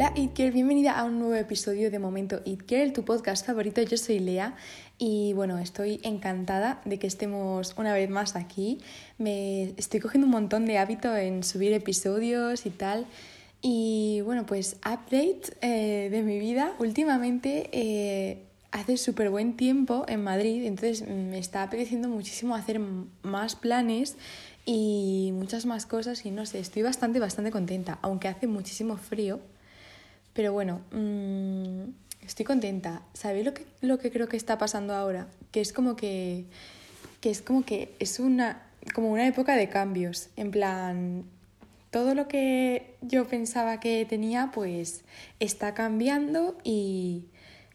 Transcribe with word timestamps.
Hola 0.00 0.14
It 0.16 0.34
Girl, 0.34 0.50
bienvenida 0.50 0.98
a 0.98 1.04
un 1.04 1.18
nuevo 1.18 1.34
episodio 1.34 1.90
de 1.90 1.98
Momento 1.98 2.40
It 2.46 2.62
Girl, 2.66 2.94
tu 2.94 3.04
podcast 3.04 3.46
favorito. 3.46 3.82
Yo 3.82 3.98
soy 3.98 4.18
Lea 4.18 4.56
y 4.96 5.34
bueno, 5.34 5.58
estoy 5.58 6.00
encantada 6.04 6.80
de 6.86 6.98
que 6.98 7.06
estemos 7.06 7.74
una 7.76 7.92
vez 7.92 8.08
más 8.08 8.34
aquí. 8.34 8.78
Me 9.18 9.74
estoy 9.76 10.00
cogiendo 10.00 10.24
un 10.24 10.30
montón 10.30 10.64
de 10.64 10.78
hábito 10.78 11.14
en 11.14 11.44
subir 11.44 11.74
episodios 11.74 12.64
y 12.64 12.70
tal. 12.70 13.04
Y 13.60 14.22
bueno, 14.24 14.46
pues 14.46 14.76
update 14.86 15.58
eh, 15.60 16.08
de 16.10 16.22
mi 16.22 16.38
vida. 16.38 16.72
Últimamente 16.78 17.68
eh, 17.70 18.42
hace 18.70 18.96
súper 18.96 19.28
buen 19.28 19.54
tiempo 19.54 20.06
en 20.08 20.24
Madrid, 20.24 20.64
entonces 20.64 21.06
me 21.06 21.38
está 21.38 21.62
apeteciendo 21.62 22.08
muchísimo 22.08 22.54
hacer 22.54 22.80
más 23.22 23.54
planes 23.54 24.16
y 24.64 25.32
muchas 25.34 25.66
más 25.66 25.84
cosas 25.84 26.24
y 26.24 26.30
no 26.30 26.46
sé, 26.46 26.58
estoy 26.58 26.80
bastante, 26.80 27.20
bastante 27.20 27.50
contenta, 27.50 27.98
aunque 28.00 28.28
hace 28.28 28.46
muchísimo 28.46 28.96
frío. 28.96 29.40
Pero 30.32 30.52
bueno, 30.52 30.80
mmm, 30.92 31.90
estoy 32.22 32.44
contenta. 32.44 33.02
¿Sabéis 33.14 33.44
lo 33.44 33.54
que, 33.54 33.66
lo 33.80 33.98
que 33.98 34.10
creo 34.10 34.28
que 34.28 34.36
está 34.36 34.58
pasando 34.58 34.94
ahora? 34.94 35.28
Que 35.50 35.60
es 35.60 35.72
como 35.72 35.96
que, 35.96 36.44
que 37.20 37.30
es 37.30 37.42
como 37.42 37.64
que 37.64 37.94
es 37.98 38.20
una, 38.20 38.62
como 38.94 39.10
una 39.10 39.26
época 39.26 39.56
de 39.56 39.68
cambios. 39.68 40.28
En 40.36 40.50
plan, 40.50 41.24
todo 41.90 42.14
lo 42.14 42.28
que 42.28 42.94
yo 43.02 43.26
pensaba 43.26 43.80
que 43.80 44.06
tenía, 44.08 44.50
pues 44.54 45.02
está 45.40 45.74
cambiando 45.74 46.56
y 46.62 47.24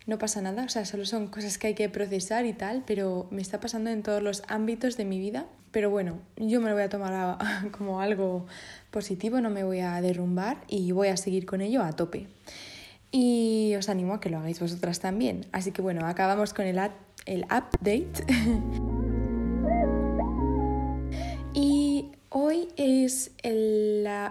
no 0.08 0.18
pasa 0.18 0.42
nada. 0.42 0.64
O 0.66 0.70
sea, 0.70 0.86
solo 0.86 1.06
son 1.06 1.28
cosas 1.28 1.58
que 1.58 1.68
hay 1.68 1.74
que 1.74 1.90
procesar 1.90 2.46
y 2.46 2.54
tal, 2.54 2.84
pero 2.86 3.28
me 3.32 3.42
está 3.42 3.60
pasando 3.60 3.90
en 3.90 4.04
todos 4.04 4.22
los 4.22 4.44
ámbitos 4.48 4.98
de 4.98 5.06
mi 5.06 5.20
vida 5.20 5.46
pero 5.76 5.90
bueno, 5.90 6.20
yo 6.38 6.62
me 6.62 6.70
lo 6.70 6.74
voy 6.76 6.84
a 6.84 6.90
tomar 6.90 7.38
como 7.78 8.00
algo 8.00 8.46
positivo, 8.92 9.42
no 9.42 9.50
me 9.50 9.66
voy 9.66 9.82
a 9.82 10.00
derrumbar 10.00 10.64
y 10.70 10.94
voy 10.94 11.10
a 11.10 11.18
seguir 11.18 11.46
con 11.46 11.60
ello 11.60 11.84
a 11.84 11.92
tope. 11.92 12.28
Y 13.12 13.74
os 13.78 13.90
animo 13.90 14.14
a 14.14 14.22
que 14.22 14.30
lo 14.30 14.38
hagáis 14.38 14.58
vosotras 14.58 15.02
también. 15.02 15.48
Así 15.52 15.74
que 15.74 15.82
bueno, 15.82 16.06
acabamos 16.08 16.54
con 16.54 16.66
el, 16.66 16.80
el 17.26 17.44
update. 17.44 18.24
Hoy 22.38 22.68
es 22.76 23.32
el, 23.44 23.85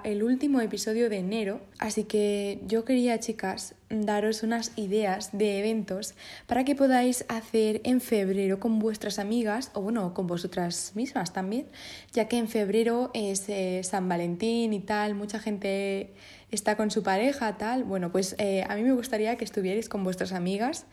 el, 0.04 0.22
último 0.22 0.60
episodio 0.60 1.08
de 1.08 1.18
enero, 1.18 1.60
así 1.78 2.04
que 2.04 2.60
yo 2.66 2.84
quería, 2.84 3.18
chicas, 3.20 3.74
daros 3.88 4.42
unas 4.42 4.72
ideas 4.76 5.30
de 5.32 5.58
eventos 5.58 6.14
para 6.46 6.64
que 6.64 6.74
podáis 6.74 7.24
hacer 7.28 7.80
en 7.84 8.00
febrero 8.00 8.60
con 8.60 8.78
vuestras 8.78 9.18
amigas 9.18 9.70
o 9.74 9.82
bueno, 9.82 10.14
con 10.14 10.26
vosotras 10.26 10.92
mismas 10.94 11.32
también, 11.32 11.66
ya 12.12 12.28
que 12.28 12.38
en 12.38 12.48
febrero 12.48 13.10
es 13.14 13.48
eh, 13.48 13.80
San 13.84 14.08
Valentín 14.08 14.72
y 14.72 14.80
tal, 14.80 15.14
mucha 15.14 15.38
gente 15.38 16.12
está 16.50 16.76
con 16.76 16.90
su 16.90 17.02
pareja, 17.02 17.56
tal. 17.56 17.84
Bueno, 17.84 18.10
pues 18.10 18.36
eh, 18.38 18.64
a 18.68 18.76
mí 18.76 18.82
me 18.82 18.92
gustaría 18.92 19.36
que 19.36 19.44
estuvierais 19.44 19.88
con 19.88 20.04
vuestras 20.04 20.32
amigas 20.32 20.86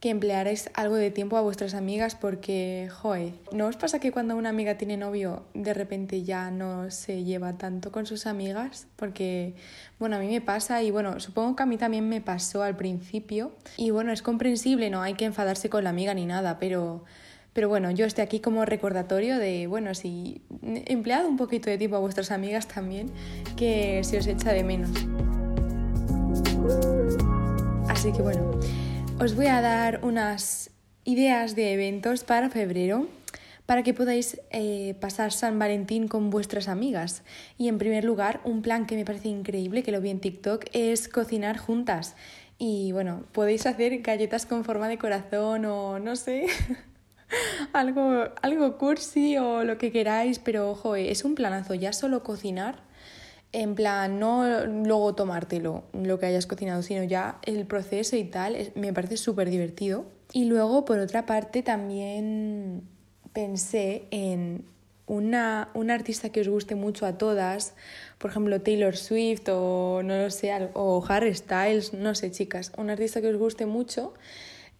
que 0.00 0.08
emplearéis 0.08 0.70
algo 0.72 0.96
de 0.96 1.10
tiempo 1.10 1.36
a 1.36 1.42
vuestras 1.42 1.74
amigas 1.74 2.14
porque, 2.14 2.88
joe, 2.90 3.34
¿no 3.52 3.66
os 3.66 3.76
pasa 3.76 3.98
que 3.98 4.12
cuando 4.12 4.34
una 4.34 4.48
amiga 4.48 4.76
tiene 4.76 4.96
novio 4.96 5.44
de 5.52 5.74
repente 5.74 6.22
ya 6.22 6.50
no 6.50 6.90
se 6.90 7.22
lleva 7.22 7.58
tanto 7.58 7.92
con 7.92 8.06
sus 8.06 8.26
amigas? 8.26 8.86
Porque, 8.96 9.54
bueno, 9.98 10.16
a 10.16 10.18
mí 10.20 10.28
me 10.28 10.40
pasa 10.40 10.82
y 10.82 10.90
bueno, 10.90 11.20
supongo 11.20 11.54
que 11.54 11.64
a 11.64 11.66
mí 11.66 11.76
también 11.76 12.08
me 12.08 12.22
pasó 12.22 12.62
al 12.62 12.76
principio 12.76 13.52
y 13.76 13.90
bueno, 13.90 14.10
es 14.10 14.22
comprensible, 14.22 14.88
no 14.88 15.02
hay 15.02 15.14
que 15.14 15.26
enfadarse 15.26 15.68
con 15.68 15.84
la 15.84 15.90
amiga 15.90 16.14
ni 16.14 16.26
nada, 16.26 16.58
pero... 16.58 17.04
Pero 17.52 17.68
bueno, 17.68 17.90
yo 17.90 18.06
estoy 18.06 18.22
aquí 18.22 18.38
como 18.38 18.64
recordatorio 18.64 19.36
de, 19.36 19.66
bueno, 19.66 19.92
si 19.96 20.40
emplead 20.62 21.26
un 21.26 21.36
poquito 21.36 21.68
de 21.68 21.78
tiempo 21.78 21.96
a 21.96 21.98
vuestras 21.98 22.30
amigas 22.30 22.68
también, 22.68 23.10
que 23.56 24.04
se 24.04 24.18
os 24.18 24.26
echa 24.28 24.52
de 24.52 24.62
menos. 24.62 24.92
Así 27.88 28.12
que 28.12 28.22
bueno, 28.22 28.52
os 29.20 29.36
voy 29.36 29.48
a 29.48 29.60
dar 29.60 30.00
unas 30.02 30.70
ideas 31.04 31.54
de 31.54 31.74
eventos 31.74 32.24
para 32.24 32.48
febrero 32.48 33.06
para 33.66 33.82
que 33.82 33.92
podáis 33.92 34.40
eh, 34.50 34.94
pasar 34.98 35.30
San 35.30 35.58
Valentín 35.58 36.08
con 36.08 36.30
vuestras 36.30 36.68
amigas. 36.68 37.22
Y 37.58 37.68
en 37.68 37.76
primer 37.76 38.02
lugar, 38.02 38.40
un 38.44 38.62
plan 38.62 38.86
que 38.86 38.96
me 38.96 39.04
parece 39.04 39.28
increíble, 39.28 39.82
que 39.82 39.92
lo 39.92 40.00
vi 40.00 40.08
en 40.08 40.20
TikTok, 40.20 40.64
es 40.72 41.08
cocinar 41.08 41.58
juntas. 41.58 42.16
Y 42.56 42.92
bueno, 42.92 43.24
podéis 43.32 43.66
hacer 43.66 44.00
galletas 44.00 44.46
con 44.46 44.64
forma 44.64 44.88
de 44.88 44.96
corazón 44.96 45.66
o 45.66 45.98
no 45.98 46.16
sé, 46.16 46.46
algo, 47.74 48.24
algo 48.40 48.78
cursi 48.78 49.36
o 49.36 49.64
lo 49.64 49.76
que 49.76 49.92
queráis, 49.92 50.38
pero 50.38 50.70
ojo, 50.70 50.96
es 50.96 51.24
un 51.24 51.34
planazo, 51.34 51.74
ya 51.74 51.92
solo 51.92 52.22
cocinar 52.22 52.89
en 53.52 53.74
plan, 53.74 54.18
no 54.20 54.66
luego 54.66 55.14
tomártelo 55.14 55.84
lo 55.92 56.18
que 56.18 56.26
hayas 56.26 56.46
cocinado, 56.46 56.82
sino 56.82 57.02
ya 57.04 57.38
el 57.42 57.66
proceso 57.66 58.16
y 58.16 58.24
tal, 58.24 58.72
me 58.74 58.92
parece 58.92 59.16
súper 59.16 59.50
divertido. 59.50 60.04
Y 60.32 60.44
luego, 60.44 60.84
por 60.84 60.98
otra 60.98 61.26
parte, 61.26 61.62
también 61.62 62.82
pensé 63.32 64.04
en 64.10 64.64
una, 65.06 65.68
una, 65.74 65.94
artista 65.94 66.30
que 66.30 66.40
os 66.40 66.48
guste 66.48 66.76
mucho 66.76 67.04
a 67.04 67.18
todas, 67.18 67.74
por 68.18 68.30
ejemplo 68.30 68.60
Taylor 68.60 68.96
Swift 68.96 69.48
o 69.48 70.02
no 70.04 70.16
lo 70.16 70.30
sé, 70.30 70.52
o 70.74 71.04
Harry 71.08 71.34
Styles, 71.34 71.92
no 71.92 72.14
sé 72.14 72.30
chicas, 72.30 72.72
un 72.76 72.90
artista 72.90 73.20
que 73.20 73.28
os 73.28 73.36
guste 73.36 73.66
mucho, 73.66 74.14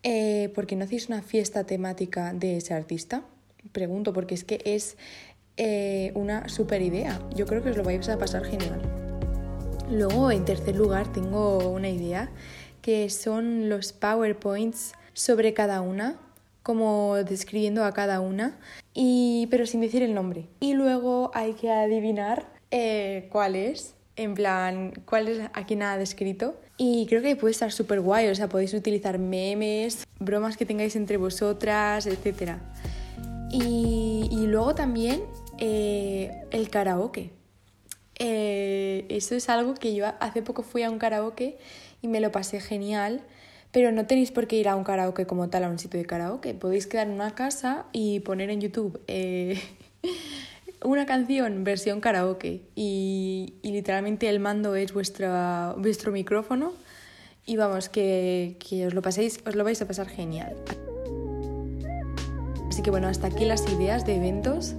eh, 0.04 0.50
¿por 0.54 0.66
qué 0.69 0.76
no 0.76 0.84
hacéis 0.84 1.08
una 1.08 1.22
fiesta 1.22 1.64
temática 1.64 2.32
de 2.32 2.58
ese 2.58 2.75
artista? 2.75 3.25
Pregunto, 3.72 4.12
porque 4.12 4.34
es 4.34 4.44
que 4.44 4.60
es 4.64 4.97
eh, 5.62 6.10
una 6.15 6.48
super 6.48 6.81
idea. 6.81 7.21
Yo 7.37 7.44
creo 7.44 7.62
que 7.62 7.69
os 7.69 7.76
lo 7.76 7.84
vais 7.84 8.09
a 8.09 8.16
pasar 8.16 8.47
genial. 8.47 8.81
Luego, 9.91 10.31
en 10.31 10.47
tercer 10.47 10.75
lugar, 10.75 11.12
tengo 11.12 11.69
una 11.69 11.91
idea 11.91 12.31
que 12.81 13.10
son 13.10 13.69
los 13.69 13.93
PowerPoints 13.93 14.94
sobre 15.12 15.53
cada 15.53 15.82
una, 15.82 16.16
como 16.62 17.16
describiendo 17.16 17.84
a 17.84 17.93
cada 17.93 18.20
una, 18.20 18.59
y, 18.94 19.49
pero 19.50 19.66
sin 19.66 19.82
decir 19.82 20.03
el 20.03 20.15
nombre. 20.15 20.47
Y 20.60 20.72
luego 20.72 21.31
hay 21.34 21.53
que 21.53 21.70
adivinar 21.70 22.47
eh, 22.70 23.28
cuál 23.31 23.54
es, 23.54 23.97
en 24.16 24.32
plan, 24.32 24.94
cuál 25.04 25.28
es 25.28 25.41
a 25.53 25.66
quién 25.66 25.82
ha 25.82 25.99
descrito. 25.99 26.59
Y 26.78 27.04
creo 27.06 27.20
que 27.20 27.37
puede 27.37 27.53
estar 27.53 27.70
súper 27.70 28.00
guay, 28.00 28.28
o 28.28 28.34
sea, 28.34 28.49
podéis 28.49 28.72
utilizar 28.72 29.19
memes, 29.19 30.06
bromas 30.20 30.56
que 30.56 30.65
tengáis 30.65 30.97
entre 30.97 31.19
vosotras, 31.19 32.06
etc. 32.06 32.53
Y, 33.53 34.26
y 34.32 34.47
luego 34.47 34.75
también 34.75 35.20
eh, 35.60 36.44
el 36.50 36.71
karaoke. 36.71 37.31
Eh, 38.19 39.06
eso 39.09 39.34
es 39.34 39.48
algo 39.48 39.75
que 39.75 39.94
yo 39.94 40.06
hace 40.21 40.43
poco 40.43 40.62
fui 40.62 40.82
a 40.82 40.91
un 40.91 40.98
karaoke 40.98 41.59
y 42.03 42.09
me 42.09 42.21
lo 42.21 42.32
pasé 42.32 42.60
genial, 42.60 43.22
pero 43.72 43.93
no 43.93 44.06
tenéis 44.06 44.31
por 44.31 44.47
qué 44.47 44.56
ir 44.56 44.69
a 44.69 44.76
un 44.76 44.84
karaoke 44.84 45.26
como 45.26 45.49
tal, 45.49 45.65
a 45.65 45.69
un 45.69 45.78
sitio 45.78 46.00
de 46.00 46.06
karaoke. 46.06 46.54
Podéis 46.54 46.87
quedar 46.87 47.06
en 47.06 47.15
una 47.15 47.34
casa 47.34 47.87
y 47.93 48.20
poner 48.20 48.50
en 48.50 48.60
YouTube 48.60 49.00
eh, 49.06 49.60
una 50.84 51.06
canción 51.06 51.65
versión 51.65 52.00
karaoke 52.00 52.62
y, 52.75 53.54
literalmente 53.62 54.28
el 54.28 54.41
mando 54.41 54.75
es 54.75 54.93
vuestro, 54.93 55.75
vuestro 55.78 56.12
micrófono 56.12 56.72
y 57.47 57.56
vamos, 57.56 57.88
que, 57.88 58.56
que 58.66 58.87
os 58.87 58.94
lo 58.94 59.03
paséis, 59.03 59.41
os 59.47 59.54
lo 59.54 59.65
vais 59.65 59.81
a 59.81 59.87
pasar 59.87 60.09
genial. 60.09 60.56
Así 62.69 62.82
que 62.82 62.91
bueno, 62.91 63.09
hasta 63.09 63.28
aquí 63.28 63.44
las 63.44 63.66
ideas 63.72 64.04
de 64.04 64.16
eventos 64.16 64.75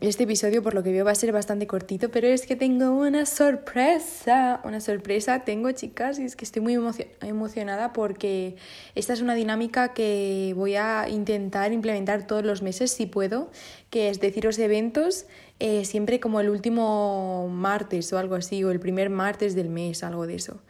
este 0.00 0.24
episodio 0.24 0.62
por 0.62 0.74
lo 0.74 0.82
que 0.82 0.92
veo 0.92 1.04
va 1.04 1.12
a 1.12 1.14
ser 1.14 1.32
bastante 1.32 1.66
cortito, 1.66 2.10
pero 2.10 2.26
es 2.26 2.46
que 2.46 2.54
tengo 2.54 2.90
una 2.90 3.24
sorpresa, 3.24 4.60
una 4.64 4.80
sorpresa 4.80 5.44
tengo 5.44 5.72
chicas 5.72 6.18
y 6.18 6.24
es 6.24 6.36
que 6.36 6.44
estoy 6.44 6.60
muy 6.60 6.74
emocionada 7.22 7.92
porque 7.92 8.56
esta 8.94 9.14
es 9.14 9.22
una 9.22 9.34
dinámica 9.34 9.94
que 9.94 10.52
voy 10.54 10.76
a 10.76 11.08
intentar 11.08 11.72
implementar 11.72 12.26
todos 12.26 12.44
los 12.44 12.60
meses 12.60 12.90
si 12.90 13.06
puedo, 13.06 13.50
que 13.88 14.10
es 14.10 14.20
deciros 14.20 14.58
eventos 14.58 15.26
eh, 15.58 15.86
siempre 15.86 16.20
como 16.20 16.40
el 16.40 16.50
último 16.50 17.48
martes 17.50 18.12
o 18.12 18.18
algo 18.18 18.34
así, 18.34 18.62
o 18.62 18.70
el 18.70 18.80
primer 18.80 19.08
martes 19.08 19.54
del 19.54 19.70
mes, 19.70 20.04
algo 20.04 20.26
de 20.26 20.34
eso. 20.34 20.60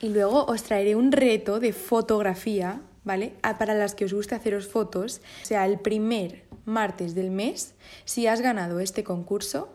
Y 0.00 0.10
luego 0.10 0.44
os 0.44 0.62
traeré 0.62 0.94
un 0.94 1.10
reto 1.10 1.58
de 1.58 1.72
fotografía, 1.72 2.80
¿vale? 3.02 3.34
Para 3.58 3.74
las 3.74 3.96
que 3.96 4.04
os 4.04 4.12
guste 4.12 4.36
haceros 4.36 4.68
fotos, 4.68 5.20
o 5.42 5.46
sea, 5.46 5.66
el 5.66 5.80
primer 5.80 6.45
martes 6.66 7.14
del 7.14 7.30
mes, 7.30 7.74
si 8.04 8.26
has 8.26 8.42
ganado 8.42 8.80
este 8.80 9.04
concurso, 9.04 9.70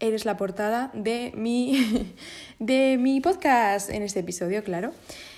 eres 0.00 0.24
la 0.24 0.36
portada 0.36 0.90
de 0.92 1.32
mi, 1.34 2.14
de 2.58 2.98
mi 2.98 3.20
podcast 3.20 3.88
en 3.88 4.02
este 4.02 4.20
episodio, 4.20 4.62
claro. 4.64 4.92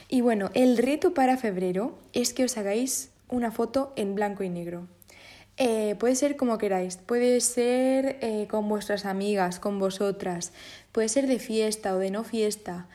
Y 0.08 0.20
bueno, 0.20 0.50
el 0.54 0.78
reto 0.78 1.14
para 1.14 1.36
febrero 1.36 1.96
es 2.12 2.34
que 2.34 2.44
os 2.44 2.56
hagáis 2.56 3.10
una 3.28 3.50
foto 3.50 3.92
en 3.96 4.14
blanco 4.14 4.42
y 4.42 4.48
negro. 4.48 4.88
Eh, 5.58 5.96
puede 5.98 6.16
ser 6.16 6.36
como 6.36 6.58
queráis, 6.58 6.96
puede 6.96 7.40
ser 7.40 8.18
eh, 8.20 8.46
con 8.48 8.68
vuestras 8.68 9.04
amigas, 9.04 9.60
con 9.60 9.78
vosotras, 9.78 10.52
puede 10.92 11.08
ser 11.08 11.26
de 11.26 11.38
fiesta 11.38 11.94
o 11.94 11.98
de 11.98 12.10
no 12.10 12.24
fiesta, 12.24 12.88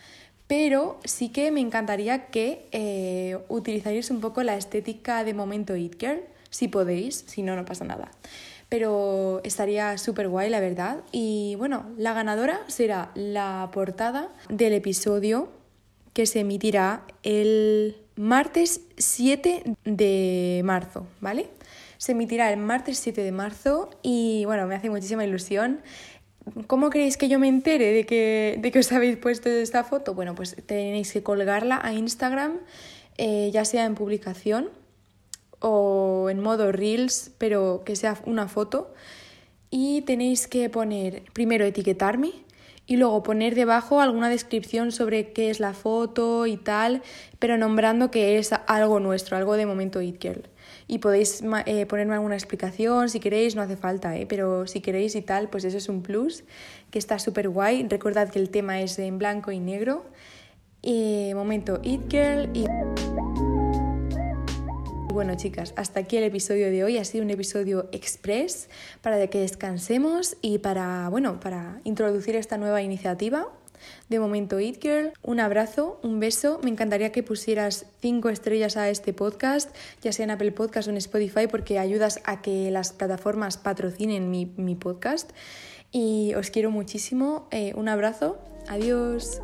pero 0.47 1.00
sí 1.03 1.30
que 1.30 1.51
me 1.51 1.59
encantaría 1.59 2.27
que 2.27 2.68
eh, 2.71 3.38
un 3.50 4.21
poco 4.21 4.41
la 4.44 4.56
estética 4.56 5.23
de 5.23 5.33
momento 5.33 5.75
It 5.75 6.00
Girl, 6.00 6.21
si 6.49 6.67
podéis, 6.67 7.25
si 7.27 7.41
no, 7.41 7.55
no 7.55 7.65
pasa 7.65 7.85
nada. 7.85 8.11
pero 8.69 9.39
estaría 9.45 9.97
súper 9.97 10.27
guay, 10.27 10.49
la 10.49 10.59
verdad. 10.59 10.97
Y 11.13 11.55
bueno, 11.57 11.85
la 11.97 12.13
ganadora 12.13 12.59
será 12.67 13.11
la 13.15 13.69
portada 13.71 14.29
del 14.49 14.73
episodio 14.73 15.49
que 16.17 16.25
se 16.25 16.39
emitirá 16.39 17.03
el 17.21 17.95
martes 18.15 18.81
7 18.97 19.63
de 19.85 20.61
marzo, 20.65 21.05
¿vale? 21.21 21.49
Se 21.97 22.13
emitirá 22.13 22.51
el 22.51 22.57
martes 22.57 22.97
7 22.97 23.21
de 23.21 23.31
marzo 23.31 23.91
y 24.01 24.44
bueno, 24.45 24.65
me 24.67 24.75
hace 24.75 24.89
muchísima 24.89 25.23
ilusión. 25.23 25.81
¿Cómo 26.65 26.89
queréis 26.89 27.17
que 27.17 27.29
yo 27.29 27.39
me 27.39 27.47
entere 27.47 27.91
de 27.91 28.05
que, 28.05 28.57
de 28.59 28.71
que 28.71 28.79
os 28.79 28.91
habéis 28.91 29.17
puesto 29.17 29.49
esta 29.49 29.83
foto? 29.83 30.13
Bueno, 30.13 30.33
pues 30.33 30.55
tenéis 30.65 31.11
que 31.11 31.21
colgarla 31.21 31.79
a 31.83 31.94
Instagram, 31.94 32.61
eh, 33.17 33.51
ya 33.53 33.63
sea 33.63 33.85
en 33.85 33.95
publicación 33.95 34.69
o 35.59 36.30
en 36.30 36.39
modo 36.39 36.71
Reels, 36.71 37.31
pero 37.38 37.83
que 37.86 37.95
sea 37.95 38.18
una 38.25 38.48
foto. 38.48 38.94
Y 39.69 40.01
tenéis 40.01 40.48
que 40.48 40.69
poner, 40.69 41.24
primero 41.33 41.65
etiquetarme 41.65 42.31
y 42.86 42.95
luego 42.95 43.21
poner 43.21 43.54
debajo 43.54 44.00
alguna 44.00 44.30
descripción 44.30 44.94
sobre 44.94 45.33
qué 45.33 45.50
es 45.50 45.59
la 45.59 45.74
foto 45.74 46.48
y 46.48 46.56
tal, 46.56 47.04
pero 47.38 47.57
nombrando 47.57 48.09
que 48.09 48.38
es 48.38 48.51
algo 48.65 49.01
nuestro, 49.01 49.36
algo 49.36 49.56
de 49.57 49.65
momento 49.65 50.01
It 50.01 50.21
Girl. 50.21 50.44
Y 50.88 51.00
podéis 51.00 51.44
eh, 51.65 51.86
ponerme 51.86 52.13
alguna 52.13 52.36
explicación 52.36 53.09
si 53.09 53.19
queréis, 53.19 53.57
no 53.57 53.62
hace 53.62 53.75
falta, 53.75 54.15
¿eh? 54.18 54.25
pero 54.25 54.68
si 54.68 54.80
queréis 54.80 55.15
y 55.15 55.21
tal, 55.21 55.50
pues 55.50 55.65
eso 55.65 55.77
es 55.77 55.89
un 55.89 56.01
plus, 56.01 56.45
que 56.89 56.98
está 56.98 57.19
súper 57.19 57.50
guay. 57.50 57.86
Recordad 57.89 58.30
que 58.30 58.39
el 58.39 58.50
tema 58.50 58.80
es 58.80 58.98
en 59.00 59.18
blanco 59.18 59.51
y 59.51 59.59
negro. 59.59 60.06
Y 60.81 61.31
momento 61.33 61.81
It 61.83 62.09
Girl 62.09 62.50
y 62.54 62.68
bueno, 65.13 65.36
chicas, 65.36 65.74
hasta 65.75 66.01
aquí 66.01 66.18
el 66.18 66.24
episodio 66.24 66.69
de 66.69 66.83
hoy. 66.83 66.98
Ha 66.98 67.06
sido 67.06 67.24
un 67.24 67.30
episodio 67.30 67.89
express 67.92 68.69
para 69.01 69.25
que 69.27 69.39
descansemos 69.39 70.38
y 70.42 70.59
para, 70.59 71.09
bueno, 71.09 71.39
para 71.39 71.81
introducir 71.83 72.36
esta 72.36 72.57
nueva 72.57 72.81
iniciativa. 72.81 73.48
De 74.09 74.19
momento, 74.19 74.59
It 74.59 74.81
Girl, 74.81 75.13
un 75.21 75.39
abrazo, 75.39 76.00
un 76.04 76.19
beso. 76.19 76.59
Me 76.63 76.69
encantaría 76.69 77.12
que 77.12 77.24
pusieras 77.24 77.86
cinco 78.00 78.30
estrellas 78.30 78.77
a 78.77 78.89
este 78.89 79.13
podcast, 79.13 79.74
ya 80.01 80.12
sea 80.12 80.25
en 80.25 80.31
Apple 80.31 80.51
Podcast 80.51 80.88
o 80.88 80.92
en 80.92 80.98
Spotify, 80.98 81.48
porque 81.50 81.80
ayudas 81.80 82.19
a 82.25 82.42
que 82.42 82.71
las 82.71 82.94
plataformas 82.94 83.57
patrocinen 83.57 84.30
mi, 84.30 84.54
mi 84.57 84.75
podcast. 84.75 85.31
Y 85.92 86.33
os 86.36 86.50
quiero 86.50 86.71
muchísimo. 86.71 87.48
Eh, 87.51 87.74
un 87.75 87.88
abrazo. 87.89 88.38
Adiós. 88.68 89.42